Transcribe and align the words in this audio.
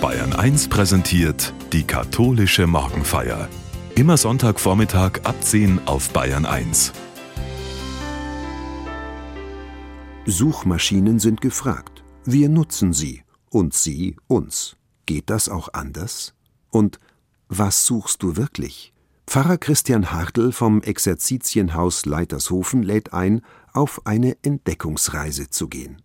Bayern 0.00 0.32
1 0.32 0.68
präsentiert 0.68 1.52
die 1.74 1.82
katholische 1.82 2.66
Morgenfeier. 2.66 3.50
Immer 3.96 4.16
Sonntagvormittag 4.16 5.20
ab 5.24 5.34
10 5.44 5.78
auf 5.84 6.08
Bayern 6.08 6.46
1. 6.46 6.94
Suchmaschinen 10.24 11.18
sind 11.18 11.42
gefragt. 11.42 12.02
Wir 12.24 12.48
nutzen 12.48 12.94
sie 12.94 13.24
und 13.50 13.74
sie 13.74 14.16
uns. 14.26 14.76
Geht 15.04 15.28
das 15.28 15.50
auch 15.50 15.74
anders? 15.74 16.32
Und 16.70 16.98
was 17.48 17.84
suchst 17.84 18.22
du 18.22 18.36
wirklich? 18.36 18.94
Pfarrer 19.26 19.58
Christian 19.58 20.12
Hartl 20.12 20.52
vom 20.52 20.80
Exerzitienhaus 20.80 22.06
Leitershofen 22.06 22.82
lädt 22.82 23.12
ein, 23.12 23.42
auf 23.74 24.06
eine 24.06 24.38
Entdeckungsreise 24.42 25.50
zu 25.50 25.68
gehen. 25.68 26.00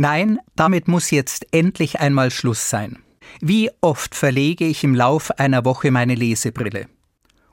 Nein, 0.00 0.38
damit 0.54 0.86
muss 0.86 1.10
jetzt 1.10 1.48
endlich 1.50 1.98
einmal 1.98 2.30
Schluss 2.30 2.70
sein. 2.70 3.00
Wie 3.40 3.68
oft 3.80 4.14
verlege 4.14 4.64
ich 4.64 4.84
im 4.84 4.94
Lauf 4.94 5.32
einer 5.40 5.64
Woche 5.64 5.90
meine 5.90 6.14
Lesebrille 6.14 6.86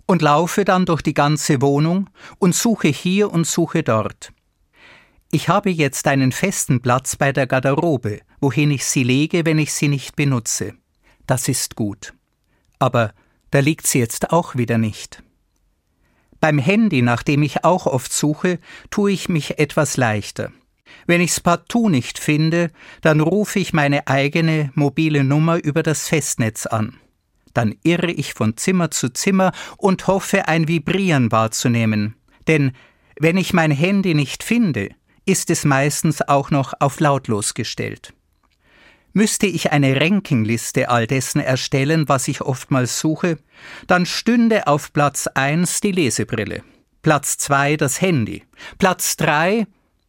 und 0.06 0.22
laufe 0.22 0.64
dann 0.64 0.86
durch 0.86 1.02
die 1.02 1.16
ganze 1.16 1.60
Wohnung 1.60 2.08
und 2.38 2.54
suche 2.54 2.90
hier 2.90 3.32
und 3.32 3.48
suche 3.48 3.82
dort. 3.82 4.32
Ich 5.32 5.50
habe 5.50 5.72
jetzt 5.72 6.08
einen 6.08 6.32
festen 6.32 6.82
Platz 6.82 7.16
bei 7.16 7.32
der 7.32 7.48
Garderobe, 7.48 8.22
wohin 8.40 8.70
ich 8.70 8.86
sie 8.86 9.04
lege, 9.04 9.44
wenn 9.44 9.58
ich 9.58 9.74
sie 9.74 9.88
nicht 9.88 10.16
benutze. 10.16 10.76
Das 11.26 11.48
ist 11.48 11.76
gut. 11.76 12.14
Aber 12.78 13.12
da 13.50 13.60
liegt 13.60 13.88
sie 13.88 13.98
jetzt 13.98 14.32
auch 14.32 14.56
wieder 14.56 14.78
nicht. 14.78 15.24
Beim 16.40 16.60
Handy, 16.60 17.02
nach 17.02 17.24
dem 17.24 17.42
ich 17.42 17.64
auch 17.64 17.88
oft 17.88 18.14
suche, 18.14 18.60
tue 18.92 19.12
ich 19.14 19.30
mich 19.30 19.58
etwas 19.58 19.98
leichter. 19.98 20.52
Wenn 21.08 21.22
ich's 21.22 21.40
partout 21.40 21.90
nicht 21.90 22.20
finde, 22.20 22.72
dann 23.02 23.20
rufe 23.20 23.60
ich 23.60 23.74
meine 23.74 24.08
eigene 24.08 24.72
mobile 24.74 25.24
Nummer 25.24 25.64
über 25.64 25.84
das 25.84 26.08
Festnetz 26.08 26.66
an. 26.66 27.00
Dann 27.54 27.76
irre 27.84 28.12
ich 28.12 28.34
von 28.34 28.58
Zimmer 28.58 28.92
zu 28.92 29.10
Zimmer 29.10 29.52
und 29.78 30.08
hoffe, 30.08 30.48
ein 30.48 30.68
Vibrieren 30.68 31.32
wahrzunehmen. 31.32 32.16
Denn 32.48 32.74
wenn 33.20 33.38
ich 33.38 33.54
mein 33.54 33.72
Handy 33.72 34.14
nicht 34.14 34.44
finde, 34.44 34.90
ist 35.26 35.50
es 35.50 35.64
meistens 35.64 36.22
auch 36.22 36.52
noch 36.52 36.74
auf 36.80 37.00
lautlos 37.00 37.54
gestellt. 37.54 38.14
Müsste 39.14 39.48
ich 39.48 39.72
eine 39.72 40.00
Rankingliste 40.00 40.90
all 40.90 41.08
dessen 41.08 41.40
erstellen, 41.40 42.10
was 42.10 42.28
ich 42.28 42.42
oftmals 42.42 43.00
suche, 43.00 43.38
dann 43.88 44.06
stünde 44.06 44.68
auf 44.68 44.92
Platz 44.92 45.28
1 45.28 45.80
die 45.80 45.94
Lesebrille, 45.94 46.64
Platz 47.02 47.38
2 47.38 47.78
das 47.78 48.02
Handy, 48.02 48.44
Platz 48.78 49.16
3 49.16 49.68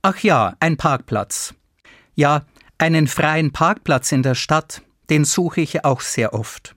Ach 0.08 0.20
ja, 0.20 0.54
ein 0.60 0.76
Parkplatz. 0.76 1.52
Ja, 2.14 2.44
einen 2.78 3.08
freien 3.08 3.50
Parkplatz 3.50 4.12
in 4.12 4.22
der 4.22 4.36
Stadt, 4.36 4.82
den 5.10 5.24
suche 5.24 5.62
ich 5.62 5.84
auch 5.84 6.00
sehr 6.00 6.32
oft. 6.32 6.76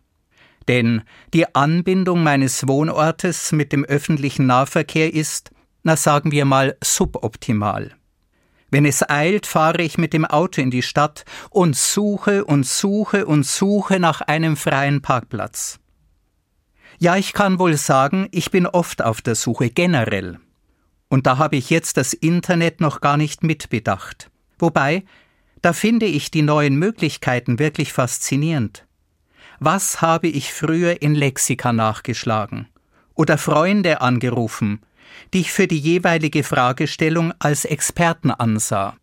Denn 0.68 1.04
die 1.32 1.54
Anbindung 1.54 2.24
meines 2.24 2.68
Wohnortes 2.68 3.52
mit 3.52 3.72
dem 3.72 3.86
öffentlichen 3.86 4.48
Nahverkehr 4.48 5.14
ist, 5.14 5.52
na 5.84 5.96
sagen 5.96 6.32
wir 6.32 6.46
mal, 6.46 6.76
suboptimal. 6.84 7.92
Wenn 8.72 8.84
es 8.84 9.08
eilt, 9.08 9.46
fahre 9.46 9.84
ich 9.84 10.00
mit 10.00 10.14
dem 10.14 10.26
Auto 10.26 10.60
in 10.60 10.72
die 10.72 10.82
Stadt 10.82 11.24
und 11.52 11.76
suche 11.76 12.46
und 12.46 12.66
suche 12.66 13.28
und 13.28 13.46
suche 13.46 14.00
nach 14.00 14.22
einem 14.22 14.58
freien 14.58 15.04
Parkplatz. 15.04 15.80
Ja, 16.98 17.16
ich 17.16 17.34
kann 17.34 17.60
wohl 17.60 17.78
sagen, 17.78 18.28
ich 18.32 18.50
bin 18.50 18.66
oft 18.66 19.04
auf 19.04 19.22
der 19.22 19.36
Suche 19.36 19.70
generell. 19.70 20.40
Und 21.10 21.26
da 21.28 21.38
habe 21.38 21.58
ich 21.58 21.70
jetzt 21.70 21.98
das 21.98 22.14
Internet 22.14 22.82
noch 22.82 23.02
gar 23.02 23.18
nicht 23.18 23.44
mitbedacht. 23.44 24.30
Wobei, 24.60 25.04
da 25.62 25.74
finde 25.74 26.06
ich 26.06 26.32
die 26.32 26.44
neuen 26.44 26.76
Möglichkeiten 26.76 27.60
wirklich 27.60 27.92
faszinierend. 27.92 28.86
Was 29.60 30.02
habe 30.02 30.28
ich 30.28 30.54
früher 30.54 31.02
in 31.02 31.16
Lexika 31.16 31.74
nachgeschlagen? 31.74 32.68
Oder 33.16 33.38
Freunde 33.38 34.00
angerufen, 34.00 34.82
die 35.34 35.42
ich 35.42 35.52
für 35.52 35.68
die 35.68 35.80
jeweilige 35.80 36.44
Fragestellung 36.44 37.34
als 37.40 37.66
Experten 37.66 38.32
ansah. 38.32 38.96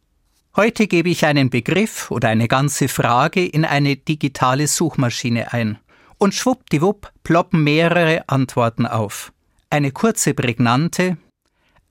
Heute 0.54 0.86
gebe 0.86 1.10
ich 1.10 1.26
einen 1.26 1.50
Begriff 1.50 2.10
oder 2.10 2.30
eine 2.30 2.48
ganze 2.48 2.88
Frage 2.88 3.44
in 3.44 3.66
eine 3.66 3.96
digitale 3.96 4.66
Suchmaschine 4.66 5.52
ein. 5.52 5.78
Und 6.16 6.34
schwuppdiwupp 6.34 7.12
ploppen 7.24 7.62
mehrere 7.62 8.26
Antworten 8.28 8.86
auf. 8.86 9.34
Eine 9.68 9.90
kurze, 9.90 10.32
prägnante, 10.32 11.18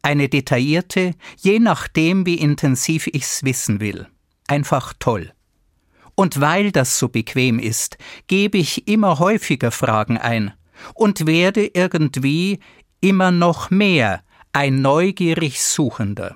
eine 0.05 0.29
detaillierte, 0.29 1.15
je 1.37 1.59
nachdem, 1.59 2.25
wie 2.25 2.35
intensiv 2.35 3.07
ich's 3.07 3.43
wissen 3.43 3.79
will. 3.79 4.07
Einfach 4.47 4.93
toll. 4.99 5.33
Und 6.13 6.39
weil 6.39 6.71
das 6.71 6.99
so 6.99 7.09
bequem 7.09 7.57
ist, 7.59 7.97
gebe 8.27 8.59
ich 8.59 8.87
immer 8.87 9.19
häufiger 9.19 9.71
Fragen 9.71 10.17
ein 10.17 10.53
und 10.93 11.25
werde 11.25 11.65
irgendwie 11.73 12.59
immer 13.01 13.31
noch 13.31 13.71
mehr 13.71 14.21
ein 14.53 14.81
neugierig 14.81 15.61
Suchender. 15.61 16.35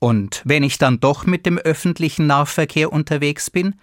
Und 0.00 0.42
wenn 0.44 0.64
ich 0.64 0.76
dann 0.76 0.98
doch 0.98 1.26
mit 1.26 1.46
dem 1.46 1.56
öffentlichen 1.56 2.26
Nahverkehr 2.26 2.92
unterwegs 2.92 3.48
bin, 3.50 3.76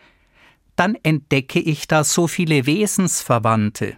dann 0.75 0.95
entdecke 1.03 1.59
ich 1.59 1.87
da 1.87 2.03
so 2.03 2.27
viele 2.27 2.65
Wesensverwandte, 2.65 3.95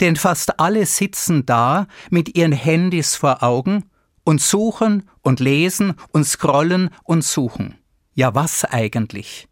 denn 0.00 0.16
fast 0.16 0.60
alle 0.60 0.86
sitzen 0.86 1.46
da 1.46 1.86
mit 2.10 2.36
ihren 2.36 2.52
Handys 2.52 3.14
vor 3.16 3.42
Augen 3.42 3.84
und 4.24 4.40
suchen 4.40 5.08
und 5.22 5.40
lesen 5.40 5.94
und 6.12 6.24
scrollen 6.24 6.90
und 7.04 7.24
suchen. 7.24 7.78
Ja, 8.14 8.34
was 8.34 8.64
eigentlich? 8.64 9.48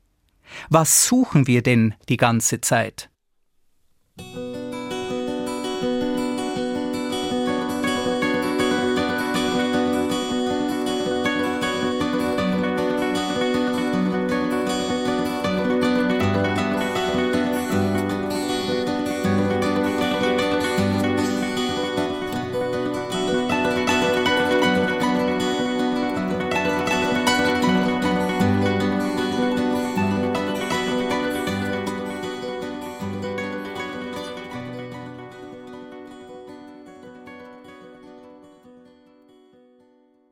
Was 0.68 1.06
suchen 1.06 1.46
wir 1.46 1.62
denn 1.62 1.94
die 2.08 2.16
ganze 2.16 2.60
Zeit? 2.60 3.10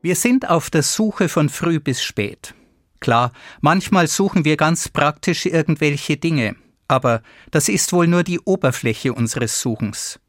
Wir 0.09 0.15
sind 0.15 0.49
auf 0.49 0.71
der 0.71 0.81
Suche 0.81 1.29
von 1.29 1.49
früh 1.49 1.79
bis 1.79 2.01
spät. 2.01 2.55
Klar, 2.99 3.31
manchmal 3.61 4.07
suchen 4.07 4.43
wir 4.43 4.57
ganz 4.57 4.89
praktisch 4.89 5.45
irgendwelche 5.45 6.17
Dinge, 6.17 6.55
aber 6.87 7.21
das 7.51 7.69
ist 7.69 7.93
wohl 7.93 8.07
nur 8.07 8.23
die 8.23 8.39
Oberfläche 8.39 9.13
unseres 9.13 9.61
Suchens. 9.61 10.19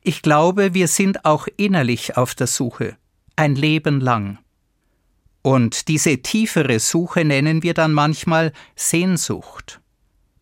Ich 0.00 0.22
glaube, 0.22 0.72
wir 0.72 0.88
sind 0.88 1.26
auch 1.26 1.46
innerlich 1.58 2.16
auf 2.16 2.34
der 2.34 2.46
Suche, 2.46 2.96
ein 3.36 3.54
Leben 3.54 4.00
lang. 4.00 4.38
Und 5.42 5.88
diese 5.88 6.22
tiefere 6.22 6.80
Suche 6.80 7.26
nennen 7.26 7.62
wir 7.62 7.74
dann 7.74 7.92
manchmal 7.92 8.50
Sehnsucht. 8.76 9.82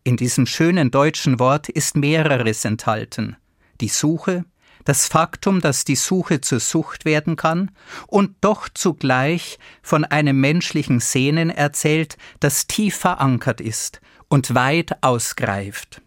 In 0.05 0.15
diesem 0.15 0.45
schönen 0.45 0.91
deutschen 0.91 1.39
Wort 1.39 1.67
ist 1.67 1.97
mehreres 1.97 2.63
enthalten. 2.63 3.35
Die 3.81 3.89
Suche, 3.89 4.45
das 4.85 5.07
Faktum, 5.07 5.61
dass 5.61 5.85
die 5.85 5.95
Suche 5.95 6.41
zur 6.41 6.59
Sucht 6.59 7.05
werden 7.05 7.35
kann 7.35 7.71
und 8.07 8.35
doch 8.41 8.69
zugleich 8.73 9.59
von 9.81 10.05
einem 10.05 10.39
menschlichen 10.39 10.99
Sehnen 10.99 11.49
erzählt, 11.49 12.17
das 12.39 12.67
tief 12.67 12.97
verankert 12.97 13.61
ist 13.61 14.01
und 14.27 14.55
weit 14.55 15.03
ausgreift. 15.03 16.01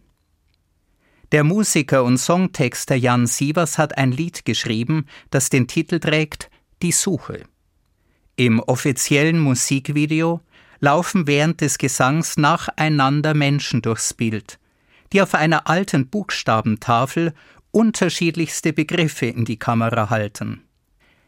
Der 1.32 1.42
Musiker 1.42 2.04
und 2.04 2.18
Songtexter 2.18 2.94
Jan 2.94 3.26
Sievers 3.26 3.76
hat 3.76 3.98
ein 3.98 4.12
Lied 4.12 4.44
geschrieben, 4.44 5.06
das 5.30 5.50
den 5.50 5.66
Titel 5.66 5.98
trägt 5.98 6.50
Die 6.82 6.92
Suche. 6.92 7.42
Im 8.36 8.60
offiziellen 8.60 9.40
Musikvideo 9.40 10.40
laufen 10.80 11.26
während 11.26 11.60
des 11.60 11.78
Gesangs 11.78 12.36
nacheinander 12.36 13.34
Menschen 13.34 13.82
durchs 13.82 14.14
Bild, 14.14 14.58
die 15.12 15.22
auf 15.22 15.34
einer 15.34 15.68
alten 15.68 16.08
Buchstabentafel 16.08 17.32
unterschiedlichste 17.74 18.72
Begriffe 18.72 19.26
in 19.26 19.44
die 19.44 19.58
Kamera 19.58 20.10
halten. 20.10 20.62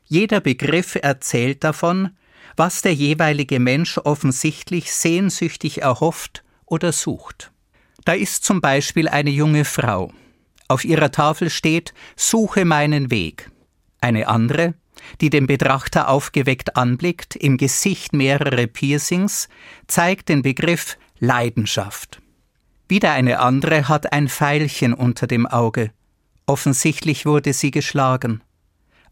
Jeder 0.04 0.40
Begriff 0.40 0.96
erzählt 1.00 1.64
davon, 1.64 2.10
was 2.56 2.82
der 2.82 2.94
jeweilige 2.94 3.58
Mensch 3.58 3.98
offensichtlich 3.98 4.92
sehnsüchtig 4.92 5.82
erhofft 5.82 6.44
oder 6.64 6.92
sucht. 6.92 7.52
Da 8.04 8.12
ist 8.12 8.44
zum 8.44 8.60
Beispiel 8.60 9.08
eine 9.08 9.30
junge 9.30 9.64
Frau. 9.64 10.12
Auf 10.68 10.84
ihrer 10.84 11.10
Tafel 11.10 11.50
steht 11.50 11.92
Suche 12.14 12.64
meinen 12.64 13.10
Weg. 13.10 13.50
Eine 14.00 14.28
andere, 14.28 14.74
die 15.20 15.30
den 15.30 15.46
Betrachter 15.46 16.08
aufgeweckt 16.08 16.76
anblickt, 16.76 17.34
im 17.34 17.56
Gesicht 17.56 18.12
mehrere 18.12 18.68
Piercings, 18.68 19.48
zeigt 19.88 20.28
den 20.28 20.42
Begriff 20.42 20.96
Leidenschaft. 21.18 22.20
Wieder 22.88 23.12
eine 23.12 23.40
andere 23.40 23.88
hat 23.88 24.12
ein 24.12 24.28
Pfeilchen 24.28 24.94
unter 24.94 25.26
dem 25.26 25.46
Auge. 25.46 25.90
Offensichtlich 26.46 27.26
wurde 27.26 27.52
sie 27.52 27.70
geschlagen. 27.70 28.42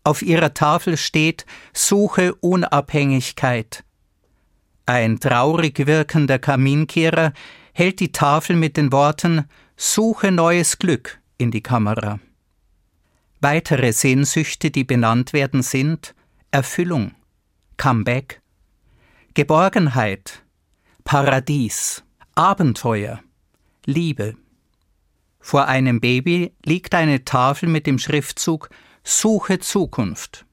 Auf 0.04 0.22
ihrer 0.22 0.54
Tafel 0.54 0.96
steht 0.96 1.46
Suche 1.72 2.34
Unabhängigkeit. 2.36 3.84
Ein 4.86 5.18
traurig 5.18 5.86
wirkender 5.86 6.38
Kaminkehrer 6.38 7.32
hält 7.72 8.00
die 8.00 8.12
Tafel 8.12 8.54
mit 8.54 8.76
den 8.76 8.92
Worten 8.92 9.48
Suche 9.76 10.30
neues 10.30 10.78
Glück 10.78 11.20
in 11.38 11.50
die 11.50 11.62
Kamera. 11.62 12.20
Weitere 13.40 13.92
Sehnsüchte, 13.92 14.70
die 14.70 14.84
benannt 14.84 15.32
werden, 15.32 15.62
sind 15.62 16.14
Erfüllung, 16.50 17.14
Comeback, 17.76 18.40
Geborgenheit, 19.34 20.42
Paradies, 21.02 22.04
Abenteuer, 22.34 23.20
Liebe. 23.84 24.36
Vor 25.46 25.68
einem 25.68 26.00
Baby 26.00 26.54
liegt 26.64 26.94
eine 26.94 27.26
Tafel 27.26 27.68
mit 27.68 27.86
dem 27.86 27.98
Schriftzug 27.98 28.70
Suche 29.02 29.58
Zukunft. 29.58 30.46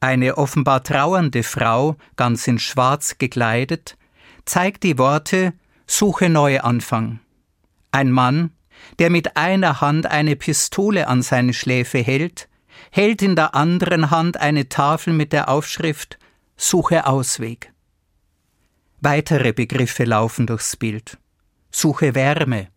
Eine 0.00 0.38
offenbar 0.38 0.82
trauernde 0.82 1.42
Frau, 1.42 1.96
ganz 2.16 2.48
in 2.48 2.58
Schwarz 2.58 3.18
gekleidet, 3.18 3.98
zeigt 4.46 4.84
die 4.84 4.96
Worte 4.96 5.52
Suche 5.86 6.30
Neuanfang. 6.30 7.20
Ein 7.92 8.10
Mann, 8.10 8.52
der 8.98 9.10
mit 9.10 9.36
einer 9.36 9.82
Hand 9.82 10.06
eine 10.06 10.34
Pistole 10.34 11.08
an 11.08 11.20
seine 11.20 11.52
Schläfe 11.52 11.98
hält, 11.98 12.48
hält 12.90 13.20
in 13.20 13.36
der 13.36 13.54
anderen 13.54 14.10
Hand 14.10 14.38
eine 14.38 14.70
Tafel 14.70 15.12
mit 15.12 15.34
der 15.34 15.50
Aufschrift 15.50 16.18
Suche 16.56 17.06
Ausweg. 17.06 17.70
Weitere 19.02 19.52
Begriffe 19.52 20.04
laufen 20.04 20.46
durchs 20.46 20.74
Bild. 20.74 21.18
Suche 21.70 22.14
Wärme, 22.14 22.68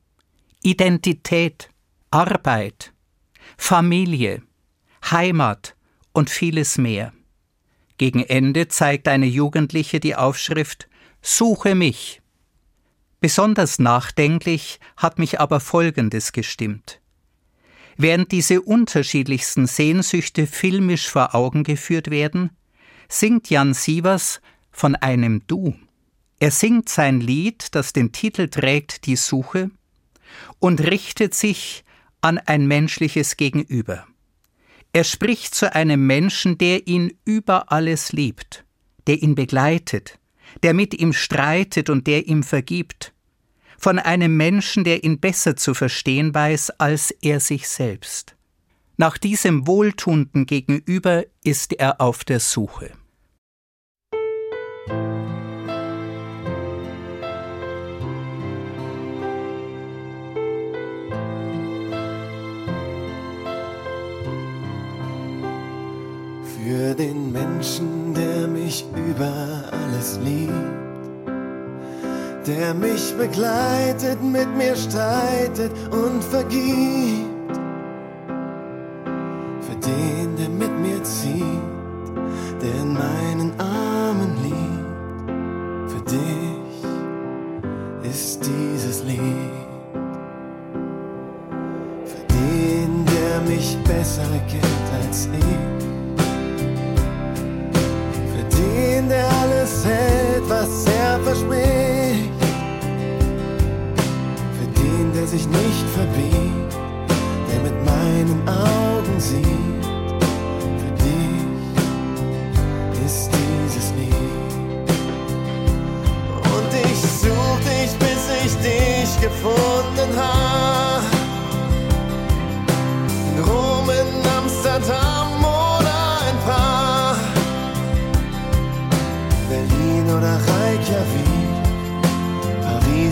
Identität, 0.61 1.69
Arbeit, 2.11 2.93
Familie, 3.57 4.41
Heimat 5.09 5.75
und 6.11 6.29
vieles 6.29 6.77
mehr. 6.77 7.13
Gegen 7.97 8.23
Ende 8.23 8.67
zeigt 8.67 9.07
eine 9.07 9.25
Jugendliche 9.25 10.01
die 10.01 10.15
Aufschrift 10.15 10.89
Suche 11.21 11.75
mich. 11.75 12.21
Besonders 13.21 13.79
nachdenklich 13.79 14.79
hat 14.97 15.17
mich 15.17 15.39
aber 15.39 15.61
Folgendes 15.61 16.33
gestimmt. 16.33 16.99
Während 17.95 18.31
diese 18.31 18.61
unterschiedlichsten 18.61 19.65
Sehnsüchte 19.65 20.45
filmisch 20.45 21.09
vor 21.09 21.35
Augen 21.35 21.63
geführt 21.63 22.09
werden, 22.09 22.51
singt 23.09 23.49
Jan 23.49 23.73
Sievers 23.73 24.41
von 24.71 24.95
einem 24.95 25.45
Du. 25.47 25.75
Er 26.39 26.51
singt 26.51 26.87
sein 26.87 27.19
Lied, 27.19 27.75
das 27.75 27.91
den 27.91 28.13
Titel 28.13 28.47
trägt 28.47 29.05
Die 29.05 29.17
Suche, 29.17 29.71
und 30.59 30.81
richtet 30.81 31.33
sich 31.33 31.83
an 32.21 32.37
ein 32.37 32.67
menschliches 32.67 33.37
Gegenüber. 33.37 34.05
Er 34.91 35.03
spricht 35.03 35.53
zu 35.53 35.73
einem 35.73 36.07
Menschen, 36.07 36.57
der 36.57 36.87
ihn 36.87 37.13
über 37.23 37.71
alles 37.71 38.11
liebt, 38.11 38.65
der 39.07 39.21
ihn 39.21 39.35
begleitet, 39.35 40.19
der 40.63 40.73
mit 40.73 40.93
ihm 40.93 41.13
streitet 41.13 41.89
und 41.89 42.07
der 42.07 42.27
ihm 42.27 42.43
vergibt, 42.43 43.13
von 43.77 43.99
einem 43.99 44.35
Menschen, 44.35 44.83
der 44.83 45.03
ihn 45.03 45.19
besser 45.19 45.55
zu 45.55 45.73
verstehen 45.73 46.33
weiß 46.33 46.71
als 46.71 47.11
er 47.21 47.39
sich 47.39 47.69
selbst. 47.69 48.35
Nach 48.97 49.17
diesem 49.17 49.65
wohltuenden 49.65 50.45
Gegenüber 50.45 51.23
ist 51.43 51.71
er 51.73 52.01
auf 52.01 52.25
der 52.25 52.41
Suche. 52.41 52.91
Für 66.63 66.93
den 66.93 67.31
Menschen, 67.31 68.13
der 68.13 68.47
mich 68.47 68.85
über 68.93 69.63
alles 69.71 70.19
liebt, 70.23 70.51
der 72.45 72.73
mich 72.73 73.15
begleitet, 73.17 74.21
mit 74.21 74.47
mir 74.57 74.75
streitet 74.75 75.71
und 75.89 76.21
vergibt. 76.21 77.55
Für 79.61 79.75
den, 79.87 80.18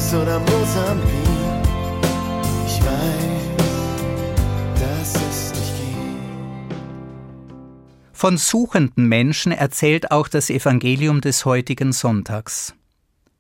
Paris 0.08 0.14
oder 0.14 0.40
Mosambik. 0.40 1.10
Ich 2.66 2.80
weiß, 2.82 3.58
dass 4.80 5.16
es 5.16 5.50
nicht 5.52 5.74
geht. 5.78 6.76
Von 8.14 8.38
suchenden 8.38 9.08
Menschen 9.08 9.52
erzählt 9.52 10.12
auch 10.12 10.28
das 10.28 10.50
Evangelium 10.50 11.22
des 11.22 11.46
heutigen 11.46 11.94
Sonntags. 11.94 12.74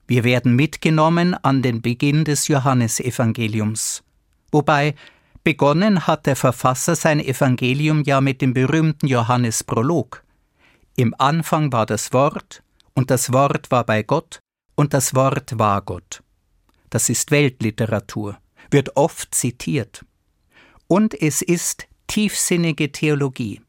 Wir 0.07 0.23
werden 0.23 0.55
mitgenommen 0.55 1.35
an 1.41 1.61
den 1.61 1.81
Beginn 1.81 2.23
des 2.23 2.47
Johannesevangeliums, 2.47 4.03
wobei 4.51 4.95
begonnen 5.43 6.07
hat 6.07 6.25
der 6.25 6.35
Verfasser 6.35 6.95
sein 6.95 7.19
Evangelium 7.19 8.03
ja 8.03 8.21
mit 8.21 8.41
dem 8.41 8.53
berühmten 8.53 9.07
Johannesprolog. 9.07 10.23
Im 10.95 11.13
Anfang 11.17 11.71
war 11.71 11.85
das 11.85 12.13
Wort, 12.13 12.63
und 12.93 13.11
das 13.11 13.33
Wort 13.33 13.69
war 13.69 13.85
bei 13.85 14.01
Gott, 14.01 14.39
und 14.75 14.93
das 14.93 15.13
Wort 15.13 15.59
war 15.59 15.81
Gott. 15.81 16.21
Das 16.89 17.09
ist 17.09 17.31
Weltliteratur, 17.31 18.37
wird 18.71 18.95
oft 18.95 19.33
zitiert. 19.33 20.05
Und 20.87 21.19
es 21.19 21.41
ist 21.41 21.87
tiefsinnige 22.07 22.91
Theologie. 22.91 23.61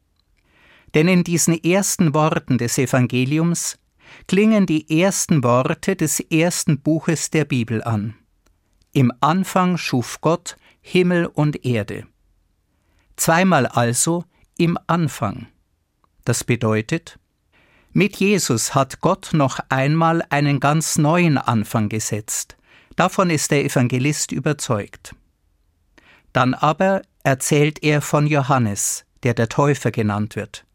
Denn 0.93 1.07
in 1.07 1.23
diesen 1.23 1.61
ersten 1.63 2.13
Worten 2.13 2.57
des 2.57 2.77
Evangeliums 2.77 3.77
klingen 4.27 4.65
die 4.65 5.01
ersten 5.01 5.43
Worte 5.43 5.95
des 5.95 6.19
ersten 6.19 6.79
Buches 6.79 7.29
der 7.29 7.45
Bibel 7.45 7.83
an. 7.83 8.15
Im 8.91 9.11
Anfang 9.19 9.77
schuf 9.77 10.19
Gott 10.21 10.57
Himmel 10.81 11.27
und 11.27 11.65
Erde. 11.65 12.07
Zweimal 13.17 13.67
also 13.67 14.23
im 14.57 14.77
Anfang. 14.87 15.47
Das 16.25 16.43
bedeutet, 16.43 17.19
mit 17.91 18.17
Jesus 18.17 18.75
hat 18.75 19.01
Gott 19.01 19.29
noch 19.33 19.59
einmal 19.69 20.23
einen 20.29 20.59
ganz 20.59 20.97
neuen 20.97 21.37
Anfang 21.37 21.89
gesetzt. 21.89 22.55
Davon 22.99 23.29
ist 23.29 23.51
der 23.51 23.63
Evangelist 23.63 24.33
überzeugt. 24.33 25.15
Dann 26.33 26.53
aber 26.53 27.01
erzählt 27.23 27.81
er 27.81 28.01
von 28.01 28.27
Johannes, 28.27 29.05
der 29.23 29.33
der 29.33 29.47
Täufer 29.47 29.89
genannt 29.89 30.35
wird. 30.35 30.65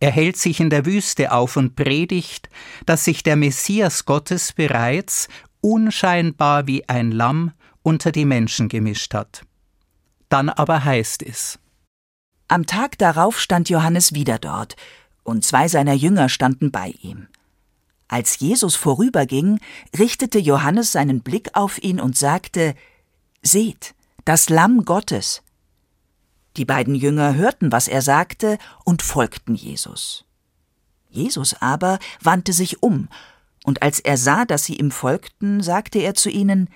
Er 0.00 0.10
hält 0.10 0.38
sich 0.38 0.60
in 0.60 0.70
der 0.70 0.86
Wüste 0.86 1.32
auf 1.32 1.58
und 1.58 1.76
predigt, 1.76 2.48
dass 2.86 3.04
sich 3.04 3.22
der 3.22 3.36
Messias 3.36 4.06
Gottes 4.06 4.54
bereits, 4.54 5.28
unscheinbar 5.60 6.66
wie 6.66 6.88
ein 6.88 7.12
Lamm, 7.12 7.52
unter 7.82 8.12
die 8.12 8.24
Menschen 8.24 8.70
gemischt 8.70 9.12
hat. 9.12 9.42
Dann 10.30 10.48
aber 10.48 10.86
heißt 10.86 11.22
es 11.22 11.58
Am 12.48 12.64
Tag 12.64 12.96
darauf 12.96 13.38
stand 13.38 13.68
Johannes 13.68 14.14
wieder 14.14 14.38
dort, 14.38 14.74
und 15.22 15.44
zwei 15.44 15.68
seiner 15.68 15.92
Jünger 15.92 16.30
standen 16.30 16.70
bei 16.70 16.94
ihm. 17.02 17.28
Als 18.08 18.38
Jesus 18.38 18.76
vorüberging, 18.76 19.58
richtete 19.98 20.38
Johannes 20.38 20.92
seinen 20.92 21.22
Blick 21.22 21.50
auf 21.54 21.82
ihn 21.82 22.00
und 22.00 22.16
sagte 22.16 22.74
Seht, 23.42 23.94
das 24.24 24.48
Lamm 24.48 24.84
Gottes. 24.84 25.42
Die 26.56 26.64
beiden 26.64 26.94
Jünger 26.94 27.34
hörten, 27.34 27.70
was 27.70 27.86
er 27.86 28.02
sagte, 28.02 28.58
und 28.84 29.02
folgten 29.02 29.54
Jesus. 29.54 30.24
Jesus 31.10 31.54
aber 31.60 31.98
wandte 32.20 32.52
sich 32.52 32.82
um, 32.82 33.08
und 33.64 33.82
als 33.82 34.00
er 34.00 34.16
sah, 34.16 34.44
dass 34.44 34.64
sie 34.64 34.76
ihm 34.76 34.90
folgten, 34.90 35.62
sagte 35.62 35.98
er 35.98 36.14
zu 36.14 36.30
ihnen 36.30 36.68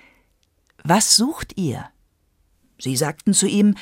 Was 0.83 1.15
sucht 1.15 1.57
ihr? 1.57 1.89
Sie 2.79 2.97
sagten 2.97 3.33
zu 3.33 3.47
ihm, 3.47 3.75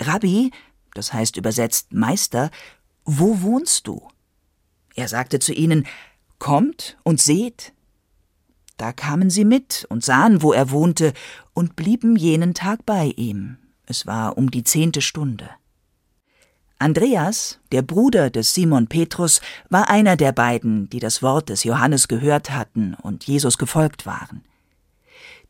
Rabbi, 0.00 0.52
das 0.94 1.12
heißt 1.12 1.36
übersetzt 1.36 1.92
Meister, 1.92 2.50
wo 3.04 3.42
wohnst 3.42 3.86
du? 3.86 4.06
Er 4.94 5.08
sagte 5.08 5.38
zu 5.38 5.52
ihnen, 5.52 5.86
Kommt 6.40 6.96
und 7.04 7.20
seht. 7.20 7.72
Da 8.76 8.92
kamen 8.92 9.30
sie 9.30 9.44
mit 9.44 9.86
und 9.90 10.02
sahen, 10.02 10.42
wo 10.42 10.52
er 10.52 10.70
wohnte, 10.70 11.12
und 11.52 11.76
blieben 11.76 12.16
jenen 12.16 12.54
Tag 12.54 12.84
bei 12.86 13.12
ihm. 13.16 13.58
Es 13.86 14.06
war 14.06 14.36
um 14.38 14.50
die 14.50 14.64
zehnte 14.64 15.02
Stunde. 15.02 15.50
Andreas, 16.78 17.60
der 17.72 17.82
Bruder 17.82 18.30
des 18.30 18.54
Simon 18.54 18.86
Petrus, 18.86 19.42
war 19.68 19.90
einer 19.90 20.16
der 20.16 20.32
beiden, 20.32 20.88
die 20.88 20.98
das 20.98 21.22
Wort 21.22 21.50
des 21.50 21.62
Johannes 21.62 22.08
gehört 22.08 22.50
hatten 22.50 22.94
und 22.94 23.24
Jesus 23.24 23.58
gefolgt 23.58 24.06
waren. 24.06 24.42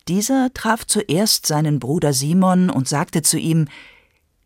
Dieser 0.08 0.52
traf 0.54 0.84
zuerst 0.84 1.46
seinen 1.46 1.78
Bruder 1.78 2.12
Simon 2.12 2.68
und 2.68 2.88
sagte 2.88 3.22
zu 3.22 3.38
ihm 3.38 3.68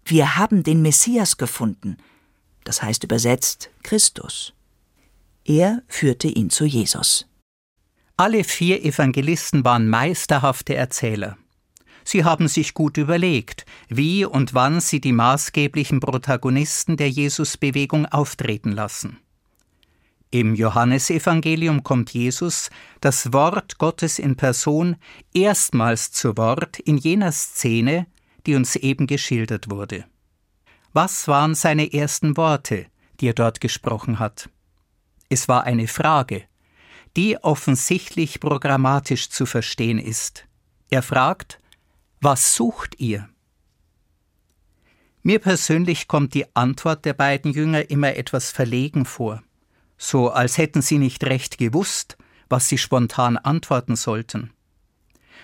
Wir 0.05 0.37
haben 0.37 0.63
den 0.63 0.83
Messias 0.83 1.39
gefunden, 1.39 1.97
das 2.65 2.83
heißt 2.83 3.03
übersetzt 3.03 3.71
Christus. 3.83 4.54
Er 5.45 5.83
führte 5.89 6.29
ihn 6.29 6.49
zu 6.49 6.65
Jesus. 6.65 7.27
Alle 8.17 8.45
vier 8.45 8.85
Evangelisten 8.85 9.65
waren 9.65 9.89
meisterhafte 9.89 10.75
Erzähler. 10.75 11.37
Sie 12.05 12.25
haben 12.25 12.49
sich 12.49 12.75
gut 12.75 12.97
überlegt, 12.97 13.67
wie 13.89 14.25
und 14.25 14.55
wann 14.55 14.81
sie 14.81 15.01
die 15.01 15.13
maßgeblichen 15.13 16.01
Protagonisten 16.01 16.97
der 16.97 17.11
Jesusbewegung 17.11 18.07
auftreten 18.07 18.73
lassen. 18.73 19.19
Im 20.31 20.55
Johannesevangelium 20.55 21.83
kommt 21.83 22.11
Jesus, 22.11 22.71
das 23.01 23.33
Wort 23.33 23.79
Gottes 23.79 24.19
in 24.19 24.37
Person, 24.37 24.97
erstmals 25.33 26.11
zu 26.11 26.37
Wort 26.37 26.79
in 26.79 26.97
jener 26.97 27.33
Szene, 27.33 28.07
die 28.47 28.55
uns 28.55 28.77
eben 28.77 29.07
geschildert 29.07 29.71
wurde. 29.71 30.05
Was 30.93 31.29
waren 31.29 31.55
seine 31.55 31.93
ersten 31.93 32.37
Worte, 32.37 32.87
die 33.21 33.29
er 33.29 33.35
dort 33.35 33.61
gesprochen 33.61 34.19
hat? 34.19 34.51
Es 35.35 35.49
war 35.49 35.65
eine 35.65 35.89
Frage, 35.89 36.45
die 37.17 37.39
offensichtlich 37.39 38.39
programmatisch 38.39 39.31
zu 39.31 39.47
verstehen 39.47 39.99
ist. 39.99 40.47
Er 40.91 41.03
fragt, 41.03 41.59
was 42.21 42.55
sucht 42.55 43.01
ihr? 43.01 43.29
Mir 45.25 45.41
persönlich 45.41 46.07
kommt 46.07 46.35
die 46.35 46.55
Antwort 46.55 47.05
der 47.05 47.15
beiden 47.15 47.51
Jünger 47.51 47.91
immer 47.91 48.15
etwas 48.15 48.53
verlegen 48.53 49.07
vor, 49.07 49.43
so 49.99 50.31
als 50.31 50.57
hätten 50.57 50.83
sie 50.83 50.99
nicht 50.99 51.25
recht 51.25 51.59
gewusst, 51.59 52.17
was 52.49 52.69
sie 52.69 52.79
spontan 52.79 53.37
antworten 53.37 53.97
sollten. 53.97 54.53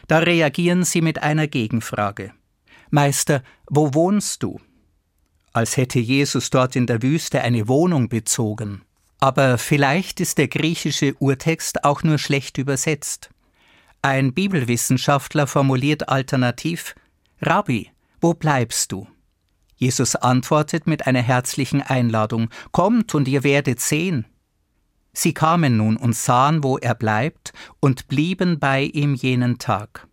Da 0.07 0.19
reagieren 0.19 0.85
sie 0.85 1.01
mit 1.01 1.21
einer 1.21 1.49
Gegenfrage. 1.49 2.33
Meister, 2.91 3.43
wo 3.69 3.93
wohnst 3.93 4.45
du? 4.45 4.61
Als 5.53 5.77
hätte 5.77 5.99
Jesus 5.99 6.49
dort 6.51 6.77
in 6.77 6.87
der 6.87 7.03
Wüste 7.03 7.41
eine 7.41 7.67
Wohnung 7.67 8.09
bezogen. 8.09 8.83
Aber 9.21 9.59
vielleicht 9.59 10.19
ist 10.21 10.39
der 10.39 10.49
griechische 10.49 11.15
Urtext 11.19 11.85
auch 11.85 12.03
nur 12.03 12.19
schlecht 12.19 12.57
übersetzt. 12.57 13.31
Ein 14.03 14.33
Bibelwissenschaftler 14.33 15.47
formuliert 15.47 16.09
alternativ 16.09 16.95
Rabbi, 17.43 17.91
wo 18.21 18.33
bleibst 18.33 18.93
du? 18.93 19.07
Jesus 19.77 20.17
antwortet 20.17 20.87
mit 20.87 21.07
einer 21.07 21.23
herzlichen 21.23 21.83
Einladung 21.83 22.49
Kommt 22.73 23.15
und 23.15 23.29
ihr 23.29 23.45
werdet 23.45 23.81
sehen. 23.81 24.27
Sie 25.13 25.35
kamen 25.35 25.77
nun 25.77 25.97
und 25.97 26.15
sahen, 26.15 26.63
wo 26.63 26.79
er 26.79 26.95
bleibt, 26.95 27.53
und 27.81 28.09
blieben 28.09 28.59
bei 28.59 28.83
ihm 28.83 29.15
jenen 29.15 29.59
Tag. 29.59 30.07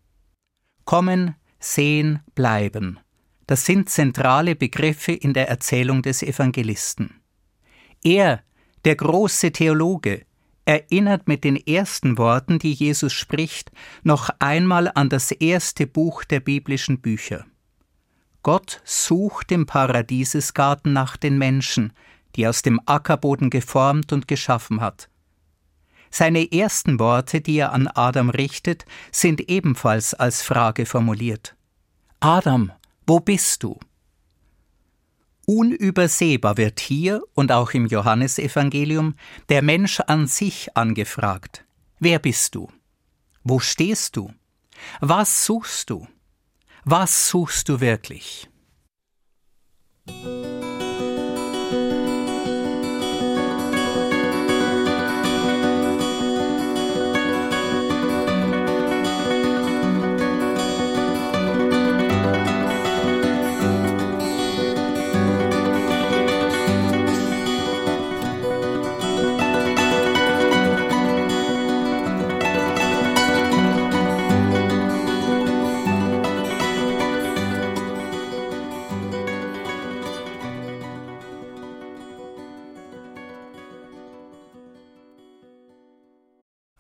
Kommen, 0.86 1.36
sehen, 1.60 2.20
bleiben. 2.34 3.00
Das 3.46 3.66
sind 3.66 3.90
zentrale 3.90 4.56
Begriffe 4.56 5.12
in 5.12 5.34
der 5.34 5.50
Erzählung 5.50 6.02
des 6.02 6.24
Evangelisten. 6.24 7.22
Er, 8.04 8.42
der 8.88 8.96
große 8.96 9.52
Theologe, 9.52 10.26
erinnert 10.64 11.28
mit 11.28 11.44
den 11.44 11.58
ersten 11.58 12.18
Worten, 12.18 12.58
die 12.58 12.72
Jesus 12.72 13.12
spricht, 13.12 13.70
noch 14.04 14.30
einmal 14.40 14.90
an 14.96 15.10
das 15.10 15.32
erste 15.32 15.86
Buch 15.86 16.24
der 16.24 16.40
biblischen 16.40 17.02
Bücher. 17.02 17.46
Gott 18.44 18.82
sucht 18.86 19.52
im 19.52 19.66
Paradiesesgarten 19.66 20.94
nach 20.94 21.18
den 21.18 21.38
Menschen, 21.38 21.92
die 22.38 22.48
aus 22.48 22.62
dem 22.62 22.80
Ackerboden 22.86 23.50
geformt 23.50 24.14
und 24.14 24.26
geschaffen 24.30 24.80
hat. 24.80 25.10
Seine 26.10 26.50
ersten 26.50 26.98
Worte, 26.98 27.42
die 27.42 27.58
er 27.58 27.74
an 27.74 27.88
Adam 27.88 28.30
richtet, 28.30 28.86
sind 29.12 29.50
ebenfalls 29.50 30.14
als 30.14 30.42
Frage 30.42 30.86
formuliert. 30.86 31.58
Adam, 32.22 32.72
wo 33.06 33.20
bist 33.20 33.64
du? 33.64 33.78
Unübersehbar 35.50 36.58
wird 36.58 36.82
hier 36.82 37.24
und 37.34 37.54
auch 37.54 37.72
im 37.72 37.86
Johannesevangelium 37.86 39.16
der 39.48 39.62
Mensch 39.62 40.02
an 40.02 40.28
sich 40.28 40.76
angefragt. 40.76 41.64
Wer 42.00 42.20
bist 42.20 42.54
du? 42.54 42.68
Wo 43.46 43.60
stehst 43.60 44.18
du? 44.18 44.34
Was 45.00 45.46
suchst 45.46 45.90
du? 45.90 46.06
Was 46.84 47.30
suchst 47.30 47.70
du 47.70 47.80
wirklich? 47.80 48.50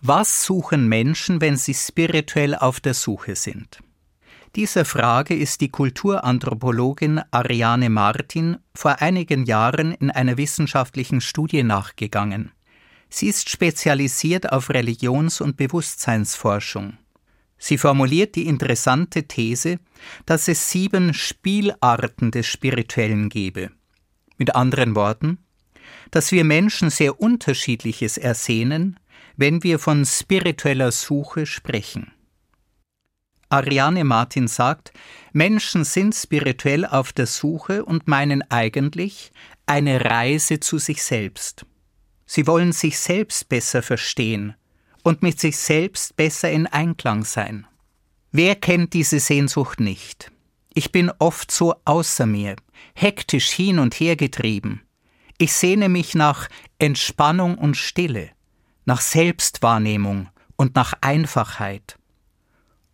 Was 0.09 0.45
suchen 0.45 0.87
Menschen, 0.87 1.41
wenn 1.41 1.57
sie 1.57 1.73
spirituell 1.73 2.55
auf 2.55 2.79
der 2.79 2.93
Suche 2.93 3.35
sind? 3.35 3.79
Dieser 4.55 4.85
Frage 4.85 5.35
ist 5.35 5.59
die 5.59 5.67
Kulturanthropologin 5.67 7.19
Ariane 7.29 7.89
Martin 7.89 8.55
vor 8.73 9.01
einigen 9.01 9.43
Jahren 9.43 9.91
in 9.91 10.09
einer 10.09 10.37
wissenschaftlichen 10.37 11.19
Studie 11.19 11.61
nachgegangen. 11.61 12.53
Sie 13.09 13.27
ist 13.27 13.49
spezialisiert 13.49 14.49
auf 14.53 14.69
Religions- 14.69 15.41
und 15.41 15.57
Bewusstseinsforschung. 15.57 16.97
Sie 17.57 17.77
formuliert 17.77 18.35
die 18.35 18.47
interessante 18.47 19.27
These, 19.27 19.77
dass 20.25 20.47
es 20.47 20.69
sieben 20.69 21.13
Spielarten 21.13 22.31
des 22.31 22.47
Spirituellen 22.47 23.27
gebe. 23.27 23.71
Mit 24.37 24.55
anderen 24.55 24.95
Worten, 24.95 25.39
dass 26.11 26.31
wir 26.31 26.45
Menschen 26.45 26.91
sehr 26.91 27.19
unterschiedliches 27.19 28.17
ersehnen, 28.17 28.97
wenn 29.37 29.63
wir 29.63 29.79
von 29.79 30.03
spiritueller 30.05 30.91
Suche 30.91 31.45
sprechen. 31.45 32.11
Ariane 33.49 34.03
Martin 34.03 34.47
sagt, 34.47 34.91
Menschen 35.31 35.85
sind 35.85 36.13
spirituell 36.13 36.85
auf 36.85 37.13
der 37.13 37.27
Suche 37.27 37.85
und 37.85 38.07
meinen 38.07 38.41
eigentlich 38.51 39.31
eine 39.65 40.03
Reise 40.03 40.59
zu 40.59 40.79
sich 40.79 41.01
selbst. 41.01 41.65
Sie 42.25 42.45
wollen 42.45 42.73
sich 42.73 42.99
selbst 42.99 43.47
besser 43.47 43.81
verstehen 43.81 44.55
und 45.03 45.21
mit 45.21 45.39
sich 45.39 45.57
selbst 45.57 46.17
besser 46.17 46.51
in 46.51 46.67
Einklang 46.67 47.23
sein. 47.23 47.65
Wer 48.31 48.55
kennt 48.55 48.93
diese 48.93 49.19
Sehnsucht 49.19 49.79
nicht? 49.79 50.31
Ich 50.73 50.91
bin 50.91 51.09
oft 51.19 51.51
so 51.51 51.75
außer 51.85 52.25
mir, 52.25 52.57
hektisch 52.95 53.51
hin 53.51 53.79
und 53.79 53.93
her 53.95 54.17
getrieben. 54.17 54.81
Ich 55.37 55.53
sehne 55.53 55.87
mich 55.87 56.15
nach 56.15 56.49
Entspannung 56.79 57.57
und 57.57 57.77
Stille 57.77 58.31
nach 58.87 59.01
Selbstwahrnehmung 59.01 60.29
und 60.55 60.75
nach 60.75 60.93
Einfachheit. 61.01 61.99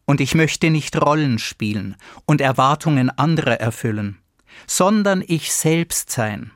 Und 0.06 0.20
ich 0.20 0.36
möchte 0.36 0.70
nicht 0.70 1.00
Rollen 1.00 1.40
spielen 1.40 1.96
und 2.26 2.42
Erwartungen 2.42 3.10
anderer 3.10 3.62
erfüllen, 3.62 4.18
sondern 4.68 5.24
ich 5.26 5.54
selbst 5.54 6.10
sein. 6.10 6.52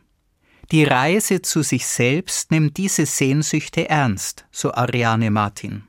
Die 0.72 0.84
Reise 0.84 1.42
zu 1.42 1.62
sich 1.62 1.88
selbst 1.88 2.52
nimmt 2.52 2.76
diese 2.76 3.06
Sehnsüchte 3.06 3.88
ernst, 3.88 4.46
so 4.52 4.74
Ariane 4.74 5.32
Martin. 5.32 5.84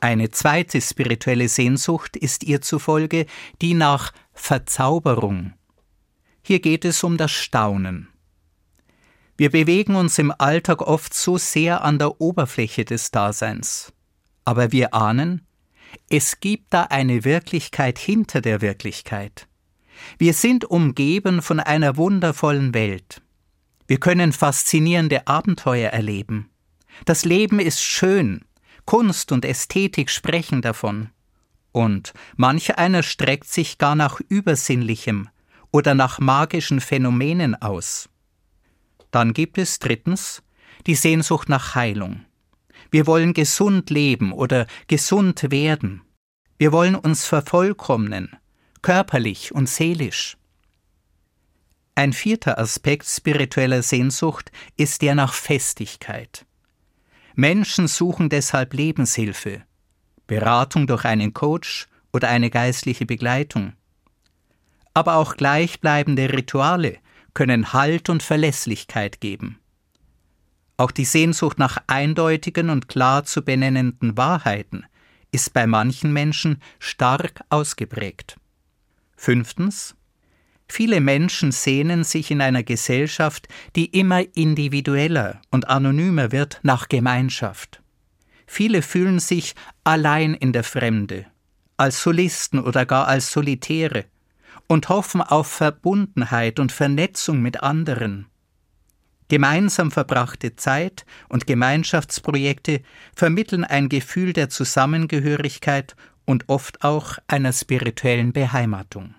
Eine 0.00 0.30
zweite 0.30 0.80
spirituelle 0.80 1.48
Sehnsucht 1.48 2.16
ist 2.16 2.42
ihr 2.44 2.62
zufolge 2.62 3.26
die 3.60 3.74
nach 3.74 4.12
Verzauberung. 4.32 5.52
Hier 6.42 6.60
geht 6.60 6.84
es 6.84 7.04
um 7.04 7.16
das 7.16 7.32
Staunen. 7.32 8.11
Wir 9.42 9.50
bewegen 9.50 9.96
uns 9.96 10.20
im 10.20 10.32
Alltag 10.38 10.82
oft 10.82 11.12
so 11.12 11.36
sehr 11.36 11.82
an 11.82 11.98
der 11.98 12.20
Oberfläche 12.20 12.84
des 12.84 13.10
Daseins. 13.10 13.92
Aber 14.44 14.70
wir 14.70 14.94
ahnen, 14.94 15.44
Es 16.08 16.38
gibt 16.38 16.72
da 16.72 16.84
eine 16.84 17.24
Wirklichkeit 17.24 17.98
hinter 17.98 18.40
der 18.40 18.60
Wirklichkeit. 18.60 19.48
Wir 20.16 20.32
sind 20.32 20.64
umgeben 20.64 21.42
von 21.42 21.58
einer 21.58 21.96
wundervollen 21.96 22.72
Welt. 22.72 23.20
Wir 23.88 23.98
können 23.98 24.32
faszinierende 24.32 25.26
Abenteuer 25.26 25.90
erleben. 25.90 26.48
Das 27.04 27.24
Leben 27.24 27.58
ist 27.58 27.82
schön, 27.82 28.44
Kunst 28.84 29.32
und 29.32 29.44
Ästhetik 29.44 30.10
sprechen 30.10 30.62
davon. 30.62 31.10
Und 31.72 32.14
manch 32.36 32.78
einer 32.78 33.02
streckt 33.02 33.48
sich 33.48 33.78
gar 33.78 33.96
nach 33.96 34.20
Übersinnlichem 34.20 35.28
oder 35.72 35.96
nach 35.96 36.20
magischen 36.20 36.80
Phänomenen 36.80 37.60
aus. 37.60 38.08
Dann 39.12 39.34
gibt 39.34 39.58
es 39.58 39.78
drittens 39.78 40.42
die 40.88 40.96
Sehnsucht 40.96 41.48
nach 41.48 41.76
Heilung. 41.76 42.24
Wir 42.90 43.06
wollen 43.06 43.34
gesund 43.34 43.90
leben 43.90 44.32
oder 44.32 44.66
gesund 44.88 45.50
werden. 45.50 46.02
Wir 46.58 46.72
wollen 46.72 46.96
uns 46.96 47.24
vervollkommnen, 47.24 48.36
körperlich 48.80 49.54
und 49.54 49.68
seelisch. 49.68 50.36
Ein 51.94 52.12
vierter 52.12 52.58
Aspekt 52.58 53.06
spiritueller 53.06 53.82
Sehnsucht 53.82 54.50
ist 54.76 55.02
der 55.02 55.14
nach 55.14 55.34
Festigkeit. 55.34 56.46
Menschen 57.34 57.88
suchen 57.88 58.30
deshalb 58.30 58.72
Lebenshilfe, 58.72 59.62
Beratung 60.26 60.86
durch 60.86 61.04
einen 61.04 61.34
Coach 61.34 61.86
oder 62.12 62.28
eine 62.28 62.48
geistliche 62.48 63.04
Begleitung. 63.04 63.74
Aber 64.94 65.16
auch 65.16 65.36
gleichbleibende 65.36 66.32
Rituale 66.32 66.98
können 67.34 67.72
Halt 67.72 68.08
und 68.08 68.22
Verlässlichkeit 68.22 69.20
geben. 69.20 69.58
Auch 70.76 70.90
die 70.90 71.04
Sehnsucht 71.04 71.58
nach 71.58 71.78
eindeutigen 71.86 72.70
und 72.70 72.88
klar 72.88 73.24
zu 73.24 73.42
benennenden 73.42 74.16
Wahrheiten 74.16 74.84
ist 75.30 75.52
bei 75.52 75.66
manchen 75.66 76.12
Menschen 76.12 76.60
stark 76.78 77.42
ausgeprägt. 77.48 78.36
Fünftens 79.16 79.94
Viele 80.68 81.00
Menschen 81.00 81.52
sehnen 81.52 82.02
sich 82.02 82.30
in 82.30 82.40
einer 82.40 82.62
Gesellschaft, 82.62 83.46
die 83.76 83.86
immer 83.86 84.24
individueller 84.34 85.42
und 85.50 85.68
anonymer 85.68 86.32
wird, 86.32 86.60
nach 86.62 86.88
Gemeinschaft. 86.88 87.82
Viele 88.46 88.80
fühlen 88.80 89.18
sich 89.18 89.54
allein 89.84 90.32
in 90.32 90.54
der 90.54 90.64
Fremde, 90.64 91.26
als 91.76 92.02
Solisten 92.02 92.58
oder 92.58 92.86
gar 92.86 93.06
als 93.06 93.30
Solitäre 93.30 94.06
und 94.72 94.88
hoffen 94.88 95.20
auf 95.20 95.48
Verbundenheit 95.48 96.58
und 96.58 96.72
Vernetzung 96.72 97.42
mit 97.42 97.62
anderen. 97.62 98.24
Gemeinsam 99.28 99.90
verbrachte 99.90 100.56
Zeit 100.56 101.04
und 101.28 101.46
Gemeinschaftsprojekte 101.46 102.80
vermitteln 103.14 103.64
ein 103.64 103.90
Gefühl 103.90 104.32
der 104.32 104.48
Zusammengehörigkeit 104.48 105.94
und 106.24 106.48
oft 106.48 106.82
auch 106.84 107.18
einer 107.26 107.52
spirituellen 107.52 108.32
Beheimatung. 108.32 109.14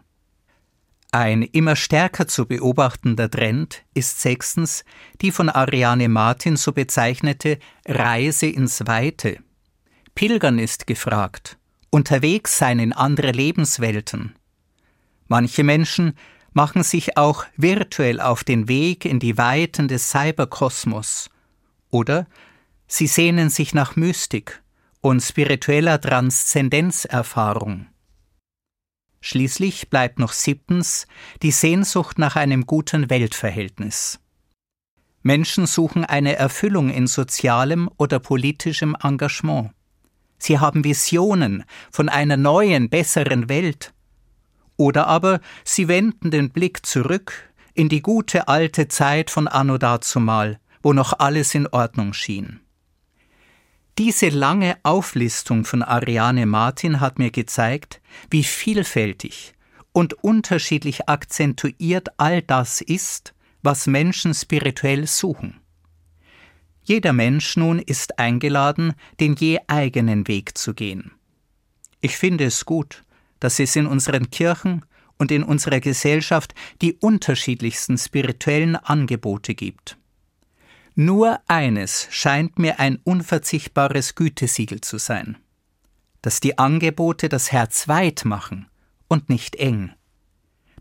Ein 1.12 1.44
immer 1.44 1.76
stärker 1.76 2.28
zu 2.28 2.48
beobachtender 2.48 3.30
Trend 3.30 3.84
ist 3.94 4.22
sechstens 4.22 4.84
die 5.22 5.30
von 5.30 5.50
Ariane 5.50 6.10
Martin 6.10 6.58
so 6.58 6.72
bezeichnete 6.72 7.60
Reise 7.86 8.48
ins 8.48 8.88
Weite. 8.88 9.38
Pilgern 10.16 10.58
ist 10.58 10.88
gefragt, 10.88 11.60
unterwegs 11.92 12.58
sein 12.58 12.80
in 12.80 12.92
andere 12.92 13.30
Lebenswelten. 13.30 14.34
Manche 15.34 15.64
Menschen 15.64 16.14
machen 16.52 16.84
sich 16.84 17.18
auch 17.18 17.46
virtuell 17.58 18.22
auf 18.22 18.44
den 18.44 18.68
Weg 18.68 19.04
in 19.04 19.18
die 19.18 19.36
Weiten 19.36 19.88
des 19.88 20.12
Cyberkosmos. 20.12 21.32
Oder 21.90 22.28
sie 22.86 23.08
sehnen 23.08 23.50
sich 23.50 23.74
nach 23.74 23.96
Mystik 23.96 24.62
und 25.02 25.22
spiritueller 25.22 26.00
Transzendenzerfahrung. 26.00 27.88
Schließlich 29.22 29.90
bleibt 29.90 30.20
noch 30.20 30.34
siebtens 30.34 31.08
die 31.42 31.50
Sehnsucht 31.50 32.20
nach 32.20 32.36
einem 32.36 32.68
guten 32.68 33.10
Weltverhältnis. 33.10 34.20
Menschen 35.24 35.66
suchen 35.66 36.06
eine 36.06 36.36
Erfüllung 36.36 36.92
in 36.92 37.08
sozialem 37.08 37.90
oder 37.98 38.20
politischem 38.20 38.96
Engagement. 39.02 39.72
Sie 40.38 40.60
haben 40.60 40.84
Visionen 40.84 41.64
von 41.90 42.08
einer 42.08 42.38
neuen, 42.38 42.92
besseren 42.92 43.50
Welt. 43.50 43.96
Oder 44.78 45.08
aber 45.08 45.40
sie 45.64 45.88
wenden 45.88 46.32
den 46.32 46.50
Blick 46.50 46.86
zurück 46.86 47.54
in 47.74 47.90
die 47.90 48.02
gute 48.02 48.48
alte 48.48 48.88
Zeit 48.88 49.30
von 49.30 49.48
Anno 49.48 49.78
dazumal, 49.78 50.60
wo 50.82 50.94
noch 50.94 51.20
alles 51.20 51.56
in 51.56 51.68
Ordnung 51.68 52.14
schien. 52.14 52.60
Diese 53.98 54.30
lange 54.30 54.78
Auflistung 54.82 55.66
von 55.66 55.84
Ariane 55.84 56.48
Martin 56.48 57.00
hat 57.00 57.20
mir 57.20 57.30
gezeigt, 57.30 58.02
wie 58.32 58.44
vielfältig 58.44 59.54
und 59.92 60.16
unterschiedlich 60.24 61.08
akzentuiert 61.08 62.10
all 62.18 62.42
das 62.42 62.82
ist, 62.82 63.36
was 63.62 63.86
Menschen 63.86 64.34
spirituell 64.34 65.06
suchen. 65.08 65.60
Jeder 66.82 67.14
Mensch 67.14 67.56
nun 67.56 67.80
ist 67.80 68.20
eingeladen, 68.20 68.94
den 69.20 69.36
je 69.36 69.60
eigenen 69.68 70.28
Weg 70.28 70.58
zu 70.58 70.74
gehen. 70.74 71.12
Ich 72.02 72.18
finde 72.18 72.44
es 72.46 72.66
gut, 72.66 73.03
dass 73.44 73.60
es 73.60 73.76
in 73.76 73.88
unseren 73.88 74.32
Kirchen 74.32 74.86
und 75.18 75.30
in 75.30 75.44
unserer 75.44 75.82
Gesellschaft 75.82 76.56
die 76.82 76.94
unterschiedlichsten 76.94 77.98
spirituellen 77.98 78.78
Angebote 78.78 79.54
gibt. 79.54 79.98
Nur 80.96 81.42
eines 81.48 82.08
scheint 82.10 82.58
mir 82.58 82.80
ein 82.80 83.00
unverzichtbares 83.04 84.16
Gütesiegel 84.16 84.80
zu 84.80 84.98
sein, 84.98 85.38
dass 86.22 86.40
die 86.40 86.58
Angebote 86.58 87.28
das 87.28 87.52
Herz 87.52 87.90
weit 87.90 88.24
machen 88.24 88.68
und 89.10 89.28
nicht 89.28 89.58
eng, 89.58 89.92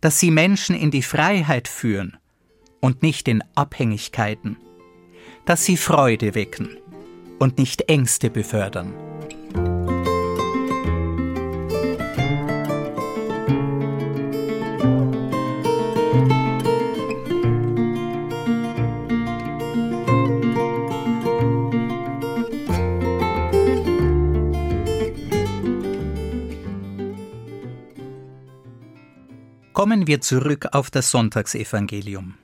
dass 0.01 0.21
sie 0.21 0.31
Menschen 0.31 0.77
in 0.77 0.93
die 0.93 1.03
Freiheit 1.03 1.67
führen 1.67 2.17
und 2.81 3.03
nicht 3.03 3.27
in 3.27 3.43
Abhängigkeiten, 3.57 4.57
dass 5.47 5.65
sie 5.65 5.77
Freude 5.77 6.37
wecken 6.37 6.77
und 7.41 7.59
nicht 7.59 7.89
Ängste 7.89 8.31
befördern. 8.31 8.95
Kommen 29.83 30.07
wir 30.07 30.21
zurück 30.21 30.69
auf 30.71 30.93
das 30.93 31.11
Sonntagsevangelium. 31.11 32.35